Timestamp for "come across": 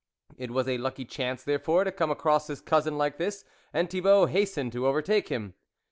1.91-2.47